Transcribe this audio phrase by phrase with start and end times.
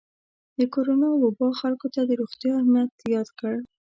[0.57, 3.55] د کرونا وبا خلکو ته د روغتیا اهمیت یاد کړ.